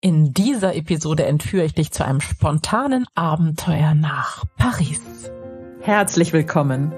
In 0.00 0.32
dieser 0.32 0.76
Episode 0.76 1.24
entführe 1.24 1.64
ich 1.64 1.74
dich 1.74 1.90
zu 1.90 2.04
einem 2.04 2.20
spontanen 2.20 3.04
Abenteuer 3.16 3.94
nach 3.94 4.44
Paris. 4.56 5.00
Herzlich 5.80 6.32
willkommen. 6.32 6.92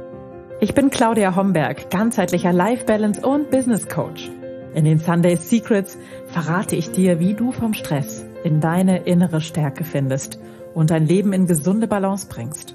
Ich 0.60 0.74
bin 0.74 0.90
Claudia 0.90 1.34
Homberg, 1.34 1.88
ganzheitlicher 1.88 2.52
Life 2.52 2.84
Balance 2.84 3.26
und 3.26 3.50
Business 3.50 3.88
Coach. 3.88 4.30
In 4.74 4.84
den 4.84 4.98
Sunday 4.98 5.36
Secrets 5.36 5.96
verrate 6.26 6.76
ich 6.76 6.90
dir, 6.90 7.20
wie 7.20 7.32
du 7.32 7.52
vom 7.52 7.72
Stress 7.72 8.22
in 8.44 8.60
deine 8.60 9.04
innere 9.04 9.40
Stärke 9.40 9.84
findest 9.84 10.38
und 10.74 10.90
dein 10.90 11.06
Leben 11.06 11.32
in 11.32 11.46
gesunde 11.46 11.86
Balance 11.86 12.28
bringst. 12.28 12.74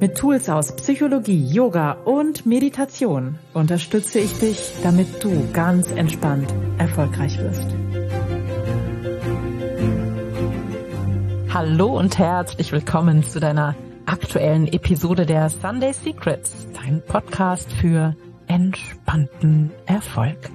Mit 0.00 0.16
Tools 0.16 0.48
aus 0.48 0.74
Psychologie, 0.76 1.52
Yoga 1.52 1.92
und 2.06 2.46
Meditation 2.46 3.38
unterstütze 3.52 4.20
ich 4.20 4.32
dich, 4.38 4.72
damit 4.82 5.22
du 5.22 5.50
ganz 5.52 5.90
entspannt 5.90 6.52
erfolgreich 6.78 7.38
wirst. 7.38 7.76
Hallo 11.54 11.98
und 11.98 12.16
herzlich 12.16 12.72
willkommen 12.72 13.22
zu 13.22 13.38
deiner 13.38 13.76
aktuellen 14.06 14.66
Episode 14.66 15.26
der 15.26 15.50
Sunday 15.50 15.92
Secrets, 15.92 16.66
dein 16.72 17.04
Podcast 17.04 17.70
für 17.70 18.16
entspannten 18.46 19.70
Erfolg. 19.84 20.50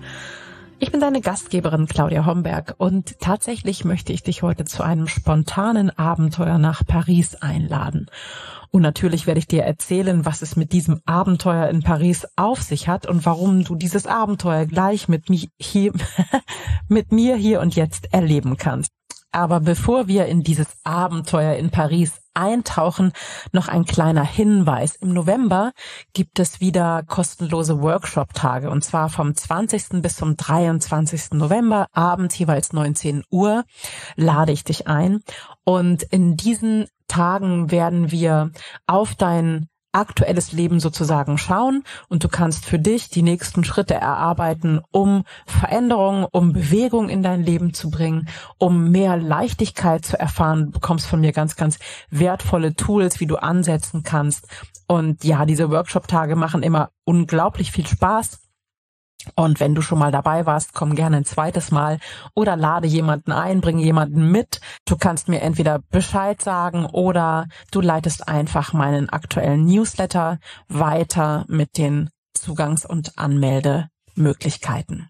Ich 0.80 0.92
bin 0.92 1.00
deine 1.00 1.22
Gastgeberin 1.22 1.86
Claudia 1.86 2.26
Homberg 2.26 2.74
und 2.80 3.20
tatsächlich 3.20 3.86
möchte 3.86 4.12
ich 4.12 4.24
dich 4.24 4.42
heute 4.42 4.66
zu 4.66 4.82
einem 4.82 5.08
spontanen 5.08 5.92
Abenteuer 5.92 6.58
nach 6.58 6.84
Paris 6.84 7.36
einladen. 7.36 8.08
Und 8.72 8.82
natürlich 8.82 9.28
werde 9.28 9.38
ich 9.38 9.48
dir 9.48 9.66
erzählen, 9.66 10.26
was 10.26 10.42
es 10.42 10.56
mit 10.56 10.74
diesem 10.74 11.02
Abenteuer 11.06 11.70
in 11.70 11.84
Paris 11.84 12.26
auf 12.38 12.64
sich 12.64 12.88
hat 12.88 13.06
und 13.06 13.24
warum 13.24 13.64
du 13.64 13.76
dieses 13.76 14.08
Abenteuer 14.08 14.66
gleich 14.66 15.08
mit, 15.08 15.30
mich 15.30 15.52
hier, 15.60 15.94
mit 16.88 17.12
mir 17.12 17.36
hier 17.36 17.62
und 17.62 17.76
jetzt 17.76 18.12
erleben 18.16 18.58
kannst. 18.58 18.97
Aber 19.32 19.60
bevor 19.60 20.08
wir 20.08 20.26
in 20.26 20.42
dieses 20.42 20.68
Abenteuer 20.84 21.56
in 21.56 21.70
Paris 21.70 22.22
eintauchen, 22.34 23.14
noch 23.52 23.68
ein 23.68 23.86
kleiner 23.86 24.24
Hinweis. 24.24 24.96
Im 24.96 25.14
November 25.14 25.72
gibt 26.14 26.40
es 26.40 26.62
wieder 26.62 27.04
kostenlose 27.04 27.82
Workshop-Tage 27.82 28.70
und 28.70 28.84
zwar 28.84 29.10
vom 29.10 29.36
20. 29.36 30.02
bis 30.02 30.18
zum 30.18 30.38
23. 30.38 31.32
November, 31.34 31.88
abends 31.94 32.38
jeweils 32.38 32.74
19 32.74 33.24
Uhr, 33.32 33.64
lade 34.16 34.52
ich 34.52 34.64
dich 34.64 34.88
ein. 34.88 35.22
Und 35.64 36.04
in 36.04 36.38
diesen 36.38 36.86
Tagen 37.08 37.72
werden 37.72 38.12
wir 38.12 38.52
auf 38.86 39.16
dein 39.16 39.68
aktuelles 39.92 40.52
Leben 40.52 40.80
sozusagen 40.80 41.38
schauen 41.38 41.84
und 42.10 42.24
du 42.24 42.28
kannst 42.28 42.66
für 42.66 42.80
dich 42.80 43.10
die 43.10 43.24
nächsten 43.24 43.64
Schritte 43.64 43.96
erarbeiten, 43.96 44.82
um 44.92 45.24
Veränderungen, 45.46 46.26
um 46.32 46.54
Bewegung 46.54 47.10
in 47.10 47.24
dein 47.24 47.44
Leben 47.44 47.74
zu 47.74 47.90
bringen, 47.90 48.28
um 48.58 48.92
mehr 48.92 49.18
Leichtigkeit 49.18 50.06
zu 50.06 50.20
erfahren. 50.20 50.66
Du 50.66 50.72
bekommst 50.72 51.08
von 51.08 51.22
mir 51.22 51.32
ganz, 51.32 51.56
ganz 51.56 51.80
wertvolle 52.10 52.76
Tools, 52.76 53.20
wie 53.20 53.28
du 53.28 53.38
ansetzen 53.38 54.04
kannst. 54.04 54.48
Und 54.88 55.24
ja, 55.24 55.46
diese 55.46 55.70
Workshop-Tage 55.70 56.36
machen 56.36 56.64
immer 56.64 56.92
unglaublich 57.04 57.72
viel 57.72 57.88
Spaß. 57.88 58.47
Und 59.36 59.60
wenn 59.60 59.76
du 59.76 59.82
schon 59.82 60.00
mal 60.00 60.12
dabei 60.12 60.46
warst, 60.46 60.74
komm 60.74 60.96
gerne 60.96 61.18
ein 61.18 61.26
zweites 61.26 61.72
Mal 61.72 62.00
oder 62.34 62.56
lade 62.56 62.88
jemanden 62.88 63.32
ein, 63.32 63.62
bringe 63.62 63.84
jemanden 63.84 64.32
mit. 64.32 64.62
Du 64.86 64.96
kannst 64.96 65.28
mir 65.28 65.42
entweder 65.42 65.80
Bescheid 65.80 66.42
sagen 66.42 66.86
oder 66.86 67.48
du 67.72 67.82
leitest 67.82 68.28
einfach 68.28 68.74
meinen 68.74 69.10
aktuellen 69.10 69.66
Newsletter 69.66 70.40
weiter 70.68 71.46
mit 71.48 71.78
den 71.78 72.10
Zugangs- 72.34 72.86
und 72.86 73.18
Anmeldemöglichkeiten. 73.18 75.10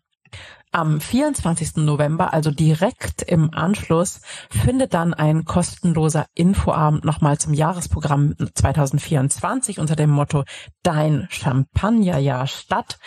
Am 0.73 0.99
24. 0.99 1.77
November, 1.77 2.33
also 2.33 2.51
direkt 2.51 3.21
im 3.21 3.53
Anschluss, 3.53 4.19
findet 4.49 4.93
dann 4.93 5.13
ein 5.13 5.45
kostenloser 5.45 6.25
Infoabend 6.35 7.05
nochmal 7.05 7.37
zum 7.37 7.53
Jahresprogramm 7.53 8.35
2024 8.53 9.79
unter 9.79 9.95
dem 9.95 10.09
Motto 10.09 10.43
Dein 10.83 11.27
Champagnerjahr 11.29 12.47
statt 12.47 12.99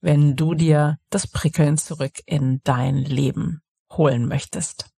wenn 0.00 0.36
du 0.36 0.54
dir 0.54 0.98
das 1.10 1.26
Prickeln 1.26 1.78
zurück 1.78 2.20
in 2.26 2.60
dein 2.64 2.96
Leben 2.96 3.62
holen 3.92 4.26
möchtest. 4.26 4.90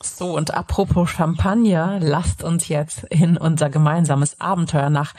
So, 0.00 0.36
und 0.36 0.54
apropos 0.54 1.10
Champagner, 1.10 1.98
lasst 2.00 2.44
uns 2.44 2.68
jetzt 2.68 3.02
in 3.04 3.36
unser 3.36 3.68
gemeinsames 3.68 4.40
Abenteuer 4.40 4.90
nach 4.90 5.14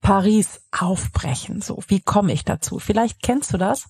Paris 0.00 0.60
aufbrechen. 0.72 1.60
So, 1.62 1.82
wie 1.86 2.00
komme 2.00 2.32
ich 2.32 2.44
dazu? 2.44 2.80
Vielleicht 2.80 3.22
kennst 3.22 3.52
du 3.52 3.58
das. 3.58 3.88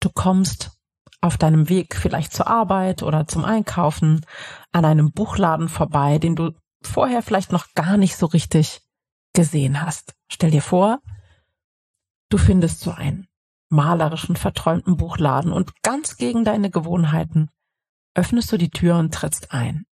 Du 0.00 0.08
kommst 0.08 0.72
auf 1.20 1.36
deinem 1.36 1.68
Weg 1.68 1.96
vielleicht 1.96 2.32
zur 2.32 2.46
Arbeit 2.46 3.02
oder 3.02 3.26
zum 3.26 3.44
Einkaufen 3.44 4.24
an 4.72 4.84
einem 4.84 5.12
Buchladen 5.12 5.68
vorbei, 5.68 6.18
den 6.18 6.34
du 6.34 6.52
vorher 6.82 7.22
vielleicht 7.22 7.52
noch 7.52 7.74
gar 7.74 7.96
nicht 7.96 8.16
so 8.16 8.26
richtig 8.26 8.82
gesehen 9.34 9.82
hast. 9.82 10.14
Stell 10.28 10.50
dir 10.50 10.62
vor, 10.62 11.00
du 12.30 12.38
findest 12.38 12.80
so 12.80 12.90
ein 12.90 13.26
malerischen, 13.74 14.36
verträumten 14.36 14.96
Buchladen 14.96 15.52
und 15.52 15.82
ganz 15.82 16.16
gegen 16.16 16.44
deine 16.44 16.70
Gewohnheiten 16.70 17.50
öffnest 18.14 18.50
du 18.52 18.56
die 18.56 18.70
Tür 18.70 18.96
und 18.96 19.12
trittst 19.12 19.52
ein. 19.52 19.84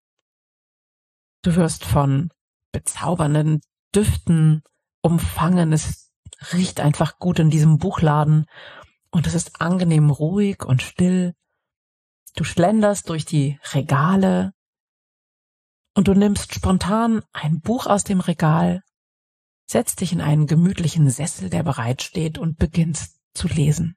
Du 1.43 1.57
wirst 1.57 1.85
von 1.85 2.31
bezaubernden 2.71 3.61
Düften 3.95 4.63
umfangen. 5.03 5.73
Es 5.73 6.13
riecht 6.53 6.81
einfach 6.81 7.19
gut 7.19 7.39
in 7.39 7.51
diesem 7.51 7.79
Buchladen 7.79 8.47
und 9.11 9.27
es 9.27 9.35
ist 9.35 9.61
angenehm 9.61 10.11
ruhig 10.11 10.65
und 10.65 10.83
still. 10.83 11.35
Du 12.35 12.45
schlenderst 12.45 13.09
durch 13.09 13.27
die 13.27 13.59
Regale 13.73 14.53
und 15.95 16.09
du 16.09 16.15
nimmst 16.15 16.55
spontan 16.55 17.23
ein 17.33 17.61
Buch 17.61 17.87
aus 17.87 18.05
dem 18.05 18.21
Regal, 18.21 18.83
setzt 19.67 20.01
dich 20.01 20.13
in 20.13 20.21
einen 20.21 20.47
gemütlichen 20.47 21.11
Sessel, 21.11 21.51
der 21.51 21.63
bereitsteht 21.63 22.39
und 22.39 22.57
beginnst 22.57 23.22
zu 23.35 23.49
lesen. 23.49 23.97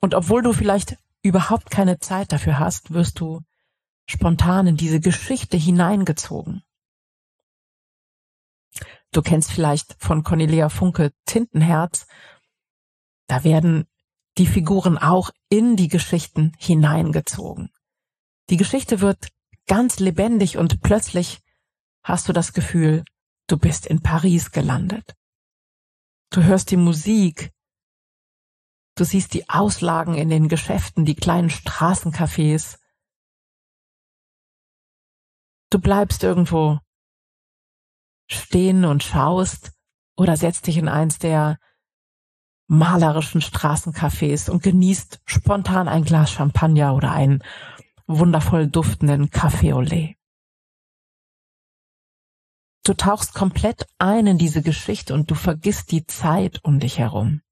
Und 0.00 0.14
obwohl 0.14 0.42
du 0.42 0.52
vielleicht 0.52 0.96
überhaupt 1.22 1.70
keine 1.70 1.98
Zeit 1.98 2.32
dafür 2.32 2.58
hast, 2.58 2.92
wirst 2.92 3.20
du 3.20 3.42
spontan 4.08 4.66
in 4.66 4.76
diese 4.76 5.00
Geschichte 5.00 5.56
hineingezogen. 5.56 6.62
Du 9.12 9.22
kennst 9.22 9.50
vielleicht 9.50 9.96
von 9.98 10.22
Cornelia 10.22 10.68
Funke 10.68 11.12
Tintenherz. 11.24 12.06
Da 13.26 13.44
werden 13.44 13.86
die 14.38 14.46
Figuren 14.46 14.98
auch 14.98 15.30
in 15.48 15.76
die 15.76 15.88
Geschichten 15.88 16.52
hineingezogen. 16.58 17.70
Die 18.50 18.56
Geschichte 18.56 19.00
wird 19.00 19.28
ganz 19.66 19.98
lebendig 19.98 20.58
und 20.58 20.82
plötzlich 20.82 21.40
hast 22.04 22.28
du 22.28 22.32
das 22.32 22.52
Gefühl, 22.52 23.04
du 23.48 23.56
bist 23.56 23.86
in 23.86 24.02
Paris 24.02 24.52
gelandet. 24.52 25.15
Du 26.30 26.42
hörst 26.42 26.70
die 26.70 26.76
Musik. 26.76 27.52
Du 28.96 29.04
siehst 29.04 29.34
die 29.34 29.48
Auslagen 29.48 30.14
in 30.14 30.28
den 30.28 30.48
Geschäften, 30.48 31.04
die 31.04 31.14
kleinen 31.14 31.50
Straßencafés. 31.50 32.78
Du 35.70 35.78
bleibst 35.78 36.22
irgendwo 36.22 36.80
stehen 38.30 38.84
und 38.84 39.02
schaust 39.02 39.72
oder 40.16 40.36
setzt 40.36 40.66
dich 40.66 40.78
in 40.78 40.88
eins 40.88 41.18
der 41.18 41.58
malerischen 42.68 43.40
Straßencafés 43.40 44.50
und 44.50 44.62
genießt 44.62 45.20
spontan 45.24 45.88
ein 45.88 46.04
Glas 46.04 46.32
Champagner 46.32 46.94
oder 46.94 47.12
einen 47.12 47.42
wundervoll 48.06 48.66
duftenden 48.66 49.28
Café 49.28 49.74
au 49.74 49.80
lait. 49.80 50.15
Du 52.86 52.94
tauchst 52.94 53.34
komplett 53.34 53.88
ein 53.98 54.28
in 54.28 54.38
diese 54.38 54.62
Geschichte 54.62 55.12
und 55.12 55.28
du 55.28 55.34
vergisst 55.34 55.90
die 55.90 56.06
Zeit 56.06 56.62
um 56.62 56.78
dich 56.78 57.00
herum. 57.00 57.42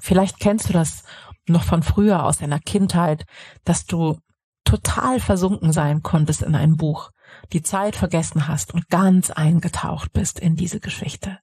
Vielleicht 0.00 0.40
kennst 0.40 0.68
du 0.68 0.72
das 0.72 1.04
noch 1.46 1.62
von 1.62 1.84
früher 1.84 2.24
aus 2.24 2.38
deiner 2.38 2.58
Kindheit, 2.58 3.26
dass 3.62 3.86
du 3.86 4.18
total 4.64 5.20
versunken 5.20 5.72
sein 5.72 6.02
konntest 6.02 6.42
in 6.42 6.56
ein 6.56 6.76
Buch, 6.76 7.12
die 7.52 7.62
Zeit 7.62 7.94
vergessen 7.94 8.48
hast 8.48 8.74
und 8.74 8.88
ganz 8.88 9.30
eingetaucht 9.30 10.12
bist 10.12 10.40
in 10.40 10.56
diese 10.56 10.80
Geschichte. 10.80 11.38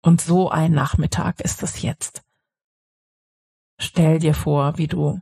Und 0.00 0.20
so 0.20 0.50
ein 0.50 0.70
Nachmittag 0.70 1.40
ist 1.40 1.64
es 1.64 1.82
jetzt. 1.82 2.22
Stell 3.80 4.20
dir 4.20 4.34
vor, 4.34 4.78
wie 4.78 4.86
du 4.86 5.20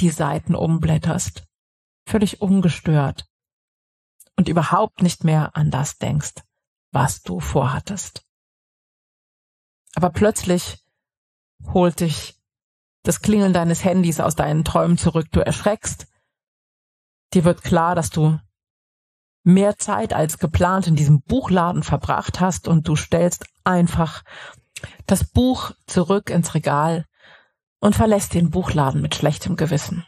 die 0.00 0.10
Seiten 0.10 0.54
umblätterst, 0.54 1.46
völlig 2.06 2.42
ungestört, 2.42 3.26
und 4.36 4.48
überhaupt 4.48 5.02
nicht 5.02 5.24
mehr 5.24 5.56
an 5.56 5.70
das 5.70 5.98
denkst, 5.98 6.34
was 6.90 7.22
du 7.22 7.40
vorhattest. 7.40 8.24
Aber 9.94 10.10
plötzlich 10.10 10.84
holt 11.72 12.00
dich 12.00 12.40
das 13.02 13.20
Klingeln 13.20 13.52
deines 13.52 13.84
Handys 13.84 14.20
aus 14.20 14.34
deinen 14.34 14.64
Träumen 14.64 14.98
zurück. 14.98 15.26
Du 15.30 15.40
erschreckst. 15.40 16.06
Dir 17.32 17.44
wird 17.44 17.62
klar, 17.62 17.94
dass 17.94 18.10
du 18.10 18.38
mehr 19.44 19.76
Zeit 19.76 20.12
als 20.12 20.38
geplant 20.38 20.86
in 20.86 20.96
diesem 20.96 21.20
Buchladen 21.20 21.82
verbracht 21.82 22.40
hast 22.40 22.66
und 22.66 22.88
du 22.88 22.96
stellst 22.96 23.46
einfach 23.62 24.24
das 25.06 25.24
Buch 25.24 25.72
zurück 25.86 26.30
ins 26.30 26.54
Regal 26.54 27.06
und 27.78 27.94
verlässt 27.94 28.34
den 28.34 28.50
Buchladen 28.50 29.02
mit 29.02 29.14
schlechtem 29.14 29.56
Gewissen. 29.56 30.06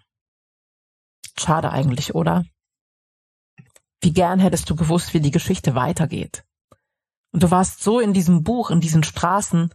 Schade 1.38 1.70
eigentlich, 1.70 2.14
oder? 2.14 2.44
Wie 4.00 4.12
gern 4.12 4.38
hättest 4.38 4.68
du 4.70 4.76
gewusst, 4.76 5.14
wie 5.14 5.20
die 5.20 5.30
Geschichte 5.30 5.74
weitergeht. 5.74 6.44
Und 7.32 7.42
du 7.42 7.50
warst 7.50 7.82
so 7.82 8.00
in 8.00 8.12
diesem 8.12 8.42
Buch, 8.42 8.70
in 8.70 8.80
diesen 8.80 9.02
Straßen, 9.02 9.72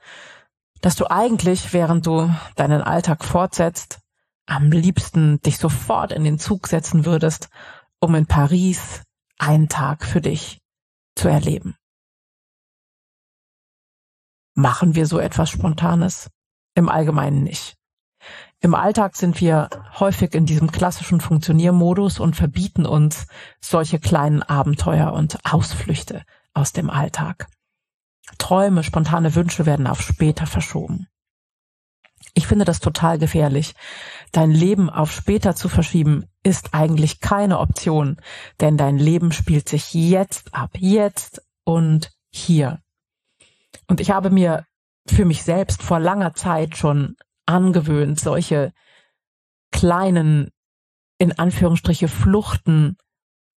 dass 0.82 0.96
du 0.96 1.10
eigentlich, 1.10 1.74
während 1.74 2.06
du 2.06 2.34
deinen 2.56 2.82
Alltag 2.82 3.24
fortsetzt, 3.24 4.00
am 4.48 4.72
liebsten 4.72 5.40
dich 5.42 5.58
sofort 5.58 6.12
in 6.12 6.24
den 6.24 6.40
Zug 6.40 6.68
setzen 6.68 7.06
würdest, 7.06 7.50
um 8.00 8.16
in 8.16 8.26
Paris 8.26 9.04
einen 9.38 9.70
Tag 9.70 10.06
für 10.06 10.22
dich 10.22 10.60
zu 11.16 11.28
erleben. 11.28 11.76
Machen 14.56 14.96
wir 14.96 15.06
so 15.06 15.20
etwas 15.20 15.50
Spontanes? 15.50 16.30
Im 16.74 16.90
Allgemeinen 16.90 17.44
nicht. 17.44 17.76
Im 18.63 18.75
Alltag 18.75 19.16
sind 19.16 19.42
wir 19.42 19.69
häufig 20.00 20.36
in 20.36 20.46
diesem 20.46 20.72
klassischen 20.72 21.19
Funktioniermodus 21.19 22.19
und 22.19 22.36
verbieten 22.36 22.86
uns 22.86 23.25
solche 23.60 23.98
kleinen 23.98 24.44
Abenteuer 24.44 25.13
und 25.13 25.40
Ausflüchte 25.52 26.24
aus 26.54 26.72
dem 26.72 26.92
Alltag. 26.92 27.48
Träume, 28.38 28.84
spontane 28.84 29.34
Wünsche 29.34 29.66
werden 29.66 29.88
auf 29.88 30.02
später 30.02 30.46
verschoben. 30.46 31.08
Ich 32.36 32.46
finde 32.46 32.63
das 32.63 32.80
total 32.80 33.18
gefährlich. 33.18 33.74
Dein 34.31 34.52
Leben 34.52 34.92
auf 34.92 35.12
später 35.12 35.56
zu 35.56 35.68
verschieben, 35.68 36.25
ist 36.44 36.75
eigentlich 36.75 37.19
keine 37.19 37.60
Option, 37.60 38.18
denn 38.60 38.78
dein 38.78 39.00
Leben 39.00 39.31
spielt 39.31 39.69
sich 39.69 39.92
jetzt 39.96 40.54
ab, 40.54 40.72
jetzt 40.78 41.42
und 41.63 42.12
hier. 42.30 42.80
Und 43.88 44.00
ich 44.02 44.12
habe 44.12 44.30
mir 44.30 44.66
für 45.08 45.25
mich 45.25 45.42
selbst 45.42 45.81
vor 45.81 46.00
langer 46.00 46.36
Zeit 46.36 46.78
schon 46.78 47.16
angewöhnt, 47.51 48.19
solche 48.19 48.71
kleinen, 49.71 50.50
in 51.18 51.38
Anführungsstriche, 51.38 52.07
Fluchten 52.07 52.98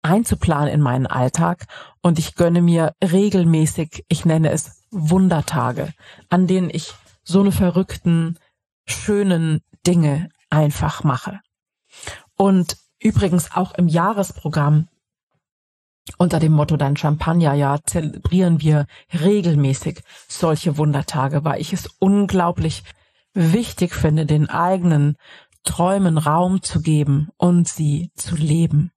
einzuplanen 0.02 0.72
in 0.72 0.80
meinen 0.80 1.06
Alltag. 1.06 1.66
Und 2.00 2.18
ich 2.18 2.34
gönne 2.34 2.62
mir 2.62 2.94
regelmäßig, 3.04 4.04
ich 4.08 4.24
nenne 4.24 4.50
es 4.50 4.84
Wundertage, 4.90 5.92
an 6.28 6.46
denen 6.46 6.70
ich 6.70 6.94
so 7.22 7.40
eine 7.40 7.52
verrückten, 7.52 8.38
schönen 8.86 9.60
Dinge 9.86 10.28
einfach 10.50 11.04
mache. 11.04 11.40
Und 12.36 12.76
übrigens 13.00 13.52
auch 13.52 13.74
im 13.74 13.88
Jahresprogramm 13.88 14.88
unter 16.18 16.40
dem 16.40 16.52
Motto 16.52 16.76
Dein 16.76 16.96
Champagnerjahr 16.96 17.84
zelebrieren 17.84 18.60
wir 18.60 18.86
regelmäßig 19.12 20.02
solche 20.28 20.76
Wundertage, 20.76 21.44
weil 21.44 21.60
ich 21.60 21.72
es 21.72 21.86
unglaublich 22.00 22.82
wichtig 23.34 23.94
finde, 23.94 24.26
den 24.26 24.49
eigenen 24.49 25.17
Träumen 25.64 26.19
Raum 26.19 26.62
zu 26.62 26.81
geben 26.82 27.29
und 27.37 27.69
sie 27.69 28.11
zu 28.14 28.37
leben. 28.37 28.90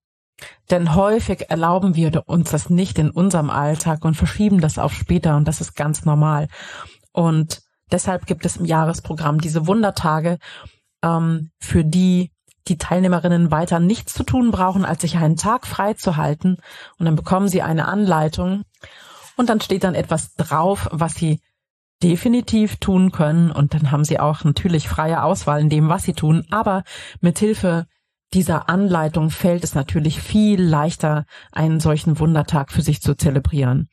Denn 0.70 0.96
häufig 0.96 1.50
erlauben 1.50 1.96
wir 1.96 2.24
uns 2.26 2.52
das 2.52 2.70
nicht 2.70 3.00
in 3.00 3.10
unserem 3.10 3.50
Alltag 3.50 4.04
und 4.04 4.16
verschieben 4.16 4.60
das 4.60 4.78
auf 4.78 4.94
später 4.94 5.38
und 5.38 5.48
das 5.48 5.62
ist 5.62 5.76
ganz 5.76 6.06
normal. 6.06 6.48
Und 7.14 7.62
deshalb 7.92 8.26
gibt 8.26 8.46
es 8.46 8.58
im 8.58 8.66
Jahresprogramm 8.66 9.40
diese 9.40 9.68
Wundertage, 9.68 10.40
ähm, 11.04 11.52
für 11.60 11.86
die 11.86 12.32
die 12.68 12.78
Teilnehmerinnen 12.78 13.52
weiter 13.52 13.80
nichts 13.80 14.14
zu 14.14 14.24
tun 14.24 14.50
brauchen, 14.50 14.86
als 14.86 15.02
sich 15.02 15.18
einen 15.18 15.36
Tag 15.36 15.68
frei 15.68 15.94
zu 15.94 16.18
halten. 16.18 16.58
Und 16.98 17.06
dann 17.06 17.16
bekommen 17.16 17.48
sie 17.48 17.62
eine 17.62 17.88
Anleitung 17.88 18.64
und 19.38 19.50
dann 19.50 19.62
steht 19.62 19.84
dann 19.84 19.96
etwas 19.96 20.34
drauf, 20.34 20.90
was 20.92 21.14
sie 21.14 21.42
definitiv 22.06 22.78
tun 22.78 23.12
können. 23.12 23.52
Und 23.52 23.74
dann 23.74 23.92
haben 23.92 24.06
sie 24.06 24.20
auch 24.20 24.44
natürlich 24.44 24.88
freie 24.88 25.24
Auswahl 25.24 25.60
in 25.60 25.70
dem, 25.70 25.90
was 25.90 26.04
sie 26.04 26.14
tun. 26.14 26.46
Aber 26.52 26.84
mit 27.20 27.40
Hilfe 27.40 27.88
dieser 28.34 28.70
Anleitung 28.70 29.32
fällt 29.32 29.64
es 29.64 29.74
natürlich 29.74 30.22
viel 30.22 30.62
leichter, 30.62 31.26
einen 31.52 31.80
solchen 31.80 32.20
Wundertag 32.20 32.72
für 32.72 32.84
sich 32.84 33.02
zu 33.02 33.16
zelebrieren. 33.16 33.90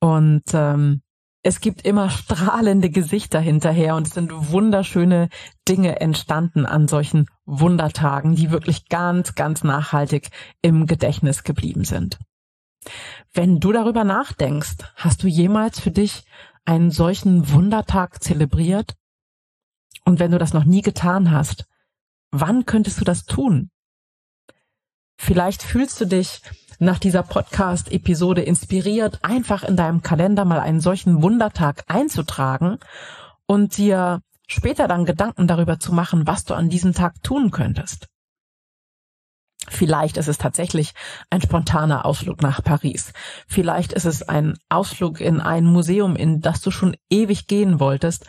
Und 0.00 0.44
ähm, 0.52 1.00
es 1.42 1.60
gibt 1.60 1.86
immer 1.86 2.10
strahlende 2.10 2.90
Gesichter 2.90 3.40
hinterher 3.40 3.94
und 3.94 4.06
es 4.06 4.14
sind 4.14 4.32
wunderschöne 4.32 5.28
Dinge 5.66 6.00
entstanden 6.00 6.66
an 6.66 6.88
solchen 6.88 7.26
Wundertagen, 7.46 8.34
die 8.34 8.50
wirklich 8.50 8.88
ganz, 8.88 9.34
ganz 9.34 9.64
nachhaltig 9.64 10.28
im 10.60 10.86
Gedächtnis 10.86 11.44
geblieben 11.44 11.84
sind. 11.84 12.18
Wenn 13.32 13.60
du 13.60 13.72
darüber 13.72 14.04
nachdenkst, 14.04 14.76
hast 14.96 15.22
du 15.22 15.28
jemals 15.28 15.80
für 15.80 15.90
dich 15.90 16.24
einen 16.66 16.90
solchen 16.90 17.50
Wundertag 17.52 18.22
zelebriert? 18.22 18.94
Und 20.04 20.18
wenn 20.18 20.30
du 20.30 20.38
das 20.38 20.52
noch 20.52 20.64
nie 20.64 20.82
getan 20.82 21.30
hast, 21.30 21.66
wann 22.30 22.66
könntest 22.66 23.00
du 23.00 23.04
das 23.04 23.24
tun? 23.24 23.70
Vielleicht 25.18 25.62
fühlst 25.62 26.00
du 26.00 26.04
dich 26.04 26.42
nach 26.78 26.98
dieser 26.98 27.22
Podcast-Episode 27.22 28.42
inspiriert, 28.42 29.20
einfach 29.22 29.64
in 29.64 29.76
deinem 29.76 30.02
Kalender 30.02 30.44
mal 30.44 30.60
einen 30.60 30.80
solchen 30.80 31.22
Wundertag 31.22 31.84
einzutragen 31.86 32.78
und 33.46 33.78
dir 33.78 34.20
später 34.46 34.86
dann 34.86 35.06
Gedanken 35.06 35.46
darüber 35.46 35.78
zu 35.78 35.92
machen, 35.94 36.26
was 36.26 36.44
du 36.44 36.54
an 36.54 36.68
diesem 36.68 36.92
Tag 36.92 37.22
tun 37.22 37.50
könntest. 37.50 38.08
Vielleicht 39.68 40.16
ist 40.16 40.28
es 40.28 40.38
tatsächlich 40.38 40.94
ein 41.30 41.42
spontaner 41.42 42.04
Ausflug 42.04 42.42
nach 42.42 42.62
Paris. 42.62 43.12
Vielleicht 43.46 43.92
ist 43.92 44.04
es 44.04 44.22
ein 44.22 44.56
Ausflug 44.68 45.20
in 45.20 45.40
ein 45.40 45.64
Museum, 45.64 46.16
in 46.16 46.40
das 46.40 46.60
du 46.60 46.70
schon 46.70 46.96
ewig 47.10 47.46
gehen 47.46 47.80
wolltest. 47.80 48.26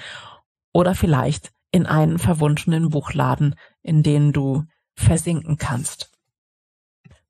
Oder 0.73 0.95
vielleicht 0.95 1.51
in 1.71 1.85
einen 1.85 2.19
verwunschenen 2.19 2.89
Buchladen, 2.89 3.55
in 3.81 4.03
den 4.03 4.33
du 4.33 4.65
versinken 4.95 5.57
kannst. 5.57 6.11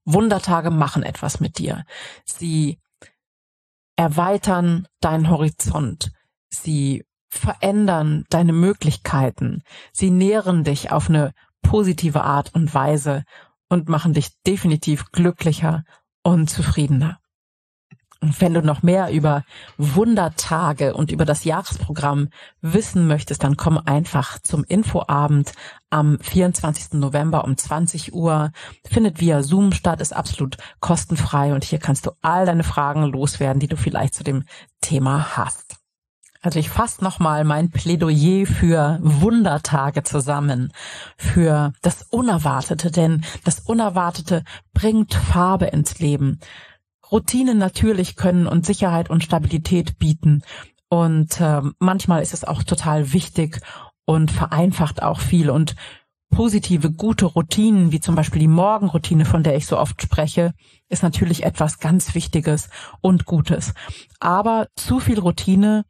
Wundertage 0.06 0.72
machen 0.72 1.04
etwas 1.04 1.40
mit 1.40 1.58
dir. 1.58 1.84
Sie 2.24 2.80
erweitern 3.98 4.88
deinen 5.02 5.30
Horizont. 5.30 6.12
Sie 6.50 7.04
verändern 7.30 8.24
deine 8.30 8.54
Möglichkeiten. 8.54 9.64
Sie 9.92 10.10
nähren 10.10 10.64
dich 10.64 10.92
auf 10.92 11.10
eine 11.10 11.34
positive 11.62 12.24
Art 12.24 12.54
und 12.56 12.74
Weise 12.74 13.24
und 13.70 13.90
machen 13.90 14.14
dich 14.14 14.30
definitiv 14.46 15.12
glücklicher 15.12 15.84
und 16.24 16.50
zufriedener. 16.50 17.20
Und 18.20 18.42
wenn 18.42 18.54
du 18.54 18.62
noch 18.62 18.82
mehr 18.82 19.12
über 19.12 19.44
Wundertage 19.78 20.96
und 20.96 21.12
über 21.12 21.24
das 21.24 21.44
Jahresprogramm 21.44 22.30
wissen 22.62 23.08
möchtest, 23.08 23.44
dann 23.44 23.58
komm 23.58 23.78
einfach 23.78 24.40
zum 24.40 24.64
Infoabend 24.64 25.54
am 25.92 26.18
24. 26.20 26.94
November 26.94 27.44
um 27.44 27.56
20 27.56 28.14
Uhr. 28.14 28.52
Findet 28.86 29.20
via 29.20 29.44
Zoom 29.44 29.72
statt, 29.72 30.02
ist 30.02 30.16
absolut 30.16 30.58
kostenfrei 30.80 31.54
und 31.54 31.64
hier 31.64 31.80
kannst 31.80 32.08
du 32.08 32.12
all 32.22 32.48
deine 32.48 32.64
Fragen 32.64 33.04
loswerden, 33.04 33.60
die 33.60 33.68
du 33.68 33.78
vielleicht 33.78 34.16
zu 34.16 34.24
dem 34.24 34.46
Thema 34.82 35.38
hast. 35.38 35.77
Also 36.48 36.60
ich 36.60 36.70
fasse 36.70 37.04
nochmal 37.04 37.44
mein 37.44 37.72
Plädoyer 37.72 38.46
für 38.46 39.00
Wundertage 39.02 40.04
zusammen, 40.04 40.72
für 41.18 41.74
das 41.82 42.04
Unerwartete, 42.04 42.90
denn 42.90 43.26
das 43.44 43.60
Unerwartete 43.60 44.46
bringt 44.74 45.14
Farbe 45.14 45.66
ins 45.66 46.00
Leben. 46.00 46.40
Routinen 47.12 47.58
natürlich 47.58 48.16
können 48.16 48.48
und 48.48 48.66
Sicherheit 48.66 49.10
und 49.10 49.26
Stabilität 49.26 50.00
bieten. 50.00 50.42
Und 50.88 51.42
äh, 51.42 51.64
manchmal 51.80 52.22
ist 52.22 52.34
es 52.34 52.46
auch 52.46 52.64
total 52.64 53.12
wichtig 53.12 53.60
und 54.06 54.32
vereinfacht 54.32 55.04
auch 55.04 55.20
viel. 55.20 55.50
Und 55.50 55.76
positive, 56.30 56.94
gute 56.94 57.26
Routinen, 57.26 57.92
wie 57.92 58.00
zum 58.00 58.16
Beispiel 58.16 58.40
die 58.40 58.48
Morgenroutine, 58.48 59.26
von 59.26 59.44
der 59.44 59.58
ich 59.58 59.66
so 59.66 59.78
oft 59.78 60.02
spreche, 60.02 60.54
ist 60.88 61.04
natürlich 61.04 61.44
etwas 61.44 61.80
ganz 61.80 62.16
Wichtiges 62.16 62.70
und 63.02 63.26
Gutes. 63.26 63.74
Aber 64.22 64.70
zu 64.78 65.02
viel 65.02 65.20
Routine 65.20 65.84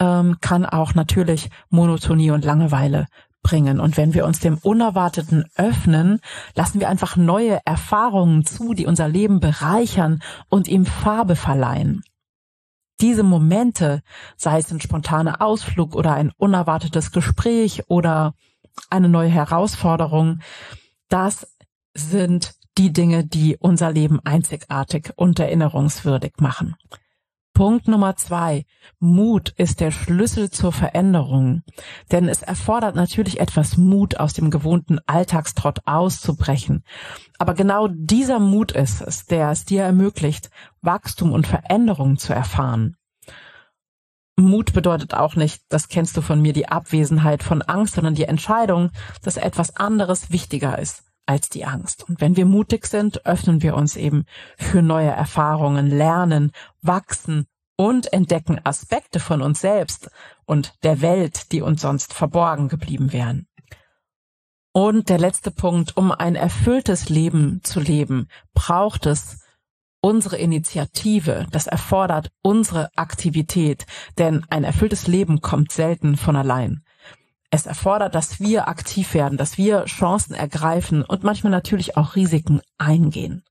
ähm, 0.00 0.36
kann 0.40 0.64
auch 0.66 0.94
natürlich 0.94 1.50
Monotonie 1.70 2.30
und 2.30 2.44
Langeweile 2.44 3.06
bringen. 3.42 3.80
Und 3.80 3.96
wenn 3.96 4.14
wir 4.14 4.26
uns 4.26 4.40
dem 4.40 4.58
Unerwarteten 4.58 5.44
öffnen, 5.56 6.20
lassen 6.54 6.80
wir 6.80 6.88
einfach 6.88 7.16
neue 7.16 7.60
Erfahrungen 7.64 8.44
zu, 8.44 8.74
die 8.74 8.86
unser 8.86 9.08
Leben 9.08 9.40
bereichern 9.40 10.22
und 10.48 10.68
ihm 10.68 10.86
Farbe 10.86 11.36
verleihen. 11.36 12.02
Diese 13.00 13.22
Momente, 13.22 14.02
sei 14.36 14.58
es 14.58 14.72
ein 14.72 14.80
spontaner 14.80 15.40
Ausflug 15.40 15.94
oder 15.94 16.14
ein 16.14 16.32
unerwartetes 16.36 17.12
Gespräch 17.12 17.84
oder 17.88 18.34
eine 18.90 19.08
neue 19.08 19.28
Herausforderung, 19.28 20.40
das 21.08 21.46
sind 21.94 22.54
die 22.76 22.92
Dinge, 22.92 23.24
die 23.24 23.56
unser 23.58 23.92
Leben 23.92 24.20
einzigartig 24.24 25.12
und 25.16 25.38
erinnerungswürdig 25.38 26.34
machen. 26.38 26.76
Punkt 27.58 27.88
Nummer 27.88 28.14
zwei. 28.14 28.66
Mut 29.00 29.48
ist 29.48 29.80
der 29.80 29.90
Schlüssel 29.90 30.48
zur 30.48 30.70
Veränderung. 30.70 31.64
Denn 32.12 32.28
es 32.28 32.40
erfordert 32.40 32.94
natürlich 32.94 33.40
etwas 33.40 33.76
Mut, 33.76 34.20
aus 34.20 34.32
dem 34.32 34.52
gewohnten 34.52 35.00
Alltagstrott 35.06 35.80
auszubrechen. 35.84 36.84
Aber 37.36 37.54
genau 37.54 37.88
dieser 37.90 38.38
Mut 38.38 38.70
ist 38.70 39.00
es, 39.00 39.26
der 39.26 39.50
es 39.50 39.64
dir 39.64 39.82
ermöglicht, 39.82 40.50
Wachstum 40.82 41.32
und 41.32 41.48
Veränderung 41.48 42.16
zu 42.16 42.32
erfahren. 42.32 42.94
Mut 44.36 44.72
bedeutet 44.72 45.14
auch 45.14 45.34
nicht, 45.34 45.62
das 45.68 45.88
kennst 45.88 46.16
du 46.16 46.20
von 46.20 46.40
mir, 46.40 46.52
die 46.52 46.68
Abwesenheit 46.68 47.42
von 47.42 47.62
Angst, 47.62 47.96
sondern 47.96 48.14
die 48.14 48.22
Entscheidung, 48.22 48.90
dass 49.24 49.36
etwas 49.36 49.74
anderes 49.74 50.30
wichtiger 50.30 50.78
ist 50.78 51.02
als 51.28 51.50
die 51.50 51.66
Angst. 51.66 52.08
Und 52.08 52.20
wenn 52.22 52.36
wir 52.36 52.46
mutig 52.46 52.86
sind, 52.86 53.26
öffnen 53.26 53.62
wir 53.62 53.76
uns 53.76 53.96
eben 53.96 54.24
für 54.56 54.80
neue 54.80 55.10
Erfahrungen, 55.10 55.88
lernen, 55.88 56.52
wachsen 56.82 57.46
und 57.76 58.12
entdecken 58.12 58.60
Aspekte 58.64 59.20
von 59.20 59.40
uns 59.40 59.60
selbst 59.60 60.10
und 60.46 60.74
der 60.82 61.00
Welt, 61.00 61.52
die 61.52 61.62
uns 61.62 61.82
sonst 61.82 62.12
verborgen 62.12 62.68
geblieben 62.68 63.12
wären. 63.12 63.46
Und 64.72 65.08
der 65.08 65.18
letzte 65.18 65.50
Punkt, 65.50 65.96
um 65.96 66.12
ein 66.12 66.34
erfülltes 66.34 67.08
Leben 67.08 67.60
zu 67.62 67.80
leben, 67.80 68.28
braucht 68.54 69.06
es 69.06 69.38
unsere 70.00 70.36
Initiative, 70.36 71.46
das 71.50 71.66
erfordert 71.66 72.30
unsere 72.42 72.88
Aktivität, 72.96 73.86
denn 74.18 74.44
ein 74.50 74.64
erfülltes 74.64 75.06
Leben 75.06 75.40
kommt 75.40 75.72
selten 75.72 76.16
von 76.16 76.36
allein. 76.36 76.84
Es 77.50 77.66
erfordert, 77.66 78.14
dass 78.14 78.40
wir 78.40 78.68
aktiv 78.68 79.14
werden, 79.14 79.38
dass 79.38 79.56
wir 79.56 79.84
Chancen 79.86 80.34
ergreifen 80.34 81.02
und 81.02 81.24
manchmal 81.24 81.50
natürlich 81.50 81.96
auch 81.96 82.14
Risiken 82.14 82.60
eingehen. 82.76 83.42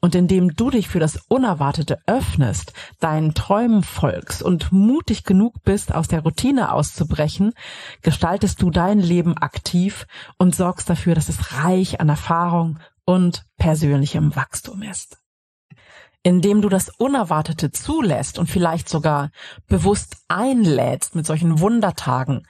Und 0.00 0.14
indem 0.14 0.54
du 0.54 0.70
dich 0.70 0.88
für 0.88 1.00
das 1.00 1.16
Unerwartete 1.28 1.98
öffnest, 2.06 2.74
deinen 3.00 3.32
Träumen 3.34 3.82
folgst 3.82 4.42
und 4.42 4.70
mutig 4.70 5.24
genug 5.24 5.62
bist, 5.64 5.94
aus 5.94 6.08
der 6.08 6.22
Routine 6.22 6.72
auszubrechen, 6.72 7.54
gestaltest 8.02 8.60
du 8.60 8.70
dein 8.70 8.98
Leben 8.98 9.38
aktiv 9.38 10.06
und 10.36 10.54
sorgst 10.54 10.90
dafür, 10.90 11.14
dass 11.14 11.28
es 11.28 11.54
reich 11.62 12.00
an 12.00 12.10
Erfahrung 12.10 12.78
und 13.04 13.44
persönlichem 13.56 14.36
Wachstum 14.36 14.82
ist. 14.82 15.18
Indem 16.22 16.62
du 16.62 16.68
das 16.68 16.88
Unerwartete 16.88 17.70
zulässt 17.70 18.38
und 18.38 18.48
vielleicht 18.48 18.88
sogar 18.88 19.30
bewusst 19.68 20.16
einlädst 20.28 21.14
mit 21.14 21.26
solchen 21.26 21.60
Wundertagen, 21.60 22.46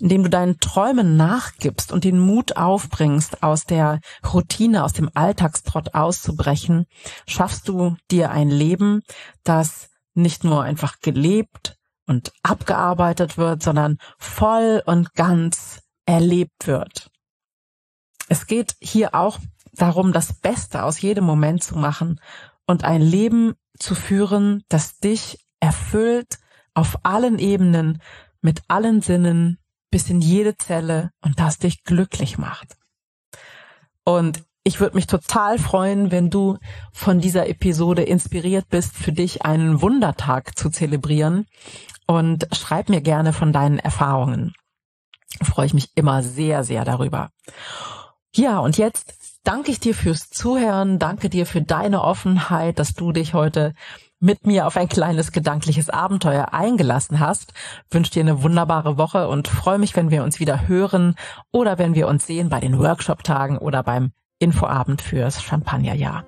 indem 0.00 0.22
du 0.22 0.30
deinen 0.30 0.60
Träumen 0.60 1.16
nachgibst 1.16 1.92
und 1.92 2.04
den 2.04 2.18
Mut 2.18 2.56
aufbringst, 2.56 3.42
aus 3.42 3.64
der 3.64 4.00
Routine, 4.32 4.84
aus 4.84 4.92
dem 4.92 5.10
Alltagstrott 5.14 5.94
auszubrechen, 5.94 6.86
schaffst 7.26 7.68
du 7.68 7.96
dir 8.10 8.30
ein 8.30 8.48
Leben, 8.48 9.02
das 9.44 9.90
nicht 10.14 10.44
nur 10.44 10.62
einfach 10.62 11.00
gelebt 11.00 11.76
und 12.06 12.32
abgearbeitet 12.42 13.38
wird, 13.38 13.62
sondern 13.62 13.98
voll 14.18 14.82
und 14.86 15.14
ganz 15.14 15.82
erlebt 16.06 16.66
wird. 16.66 17.10
Es 18.28 18.46
geht 18.46 18.76
hier 18.80 19.14
auch 19.14 19.38
darum, 19.72 20.12
das 20.12 20.32
Beste 20.32 20.82
aus 20.82 21.00
jedem 21.00 21.24
Moment 21.24 21.62
zu 21.62 21.76
machen 21.76 22.20
und 22.66 22.84
ein 22.84 23.02
Leben 23.02 23.54
zu 23.78 23.94
führen, 23.94 24.64
das 24.68 24.98
dich 24.98 25.38
erfüllt 25.60 26.38
auf 26.74 27.04
allen 27.04 27.38
Ebenen, 27.38 28.00
mit 28.40 28.62
allen 28.68 29.00
Sinnen, 29.00 29.58
bis 29.90 30.10
in 30.10 30.20
jede 30.20 30.56
Zelle 30.56 31.10
und 31.22 31.40
das 31.40 31.58
dich 31.58 31.84
glücklich 31.84 32.38
macht. 32.38 32.76
Und 34.04 34.42
ich 34.64 34.80
würde 34.80 34.96
mich 34.96 35.06
total 35.06 35.58
freuen, 35.58 36.10
wenn 36.10 36.28
du 36.28 36.58
von 36.92 37.20
dieser 37.20 37.48
Episode 37.48 38.02
inspiriert 38.02 38.68
bist, 38.68 38.94
für 38.94 39.12
dich 39.12 39.44
einen 39.46 39.80
Wundertag 39.80 40.58
zu 40.58 40.68
zelebrieren. 40.68 41.46
Und 42.06 42.46
schreib 42.52 42.88
mir 42.88 43.00
gerne 43.00 43.32
von 43.32 43.52
deinen 43.52 43.78
Erfahrungen. 43.78 44.52
Freue 45.42 45.66
ich 45.66 45.74
mich 45.74 45.90
immer 45.94 46.22
sehr, 46.22 46.64
sehr 46.64 46.84
darüber. 46.84 47.30
Ja, 48.34 48.58
und 48.58 48.76
jetzt 48.78 49.14
danke 49.42 49.70
ich 49.70 49.80
dir 49.80 49.94
fürs 49.94 50.28
Zuhören, 50.28 50.98
danke 50.98 51.30
dir 51.30 51.46
für 51.46 51.62
deine 51.62 52.02
Offenheit, 52.02 52.78
dass 52.78 52.94
du 52.94 53.12
dich 53.12 53.34
heute 53.34 53.74
mit 54.20 54.46
mir 54.46 54.66
auf 54.66 54.76
ein 54.76 54.88
kleines 54.88 55.32
gedankliches 55.32 55.90
Abenteuer 55.90 56.52
eingelassen 56.52 57.20
hast. 57.20 57.52
Wünsche 57.90 58.12
dir 58.12 58.22
eine 58.22 58.42
wunderbare 58.42 58.98
Woche 58.98 59.28
und 59.28 59.48
freue 59.48 59.78
mich, 59.78 59.96
wenn 59.96 60.10
wir 60.10 60.24
uns 60.24 60.40
wieder 60.40 60.68
hören 60.68 61.14
oder 61.52 61.78
wenn 61.78 61.94
wir 61.94 62.08
uns 62.08 62.26
sehen 62.26 62.48
bei 62.48 62.60
den 62.60 62.78
Workshop-Tagen 62.78 63.58
oder 63.58 63.82
beim 63.82 64.12
Infoabend 64.38 65.02
fürs 65.02 65.42
Champagnerjahr. 65.42 66.24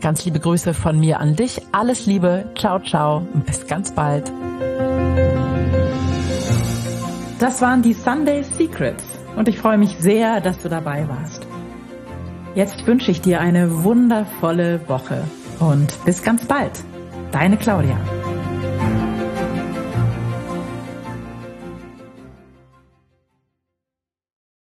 Ganz 0.00 0.24
liebe 0.24 0.40
Grüße 0.40 0.74
von 0.74 0.98
mir 0.98 1.20
an 1.20 1.36
dich. 1.36 1.60
Alles 1.72 2.06
Liebe. 2.06 2.50
Ciao, 2.58 2.78
ciao. 2.78 3.26
Und 3.32 3.46
bis 3.46 3.66
ganz 3.66 3.94
bald. 3.94 4.30
Das 7.38 7.62
waren 7.62 7.82
die 7.82 7.94
Sunday 7.94 8.42
Secrets 8.42 9.04
und 9.36 9.48
ich 9.48 9.58
freue 9.58 9.78
mich 9.78 9.96
sehr, 9.98 10.40
dass 10.40 10.58
du 10.58 10.68
dabei 10.68 11.08
warst. 11.08 11.46
Jetzt 12.54 12.86
wünsche 12.86 13.10
ich 13.10 13.20
dir 13.20 13.40
eine 13.40 13.84
wundervolle 13.84 14.86
Woche 14.88 15.22
und 15.58 16.04
bis 16.04 16.22
ganz 16.22 16.44
bald. 16.46 16.84
Deine 17.32 17.56
Claudia. 17.56 18.19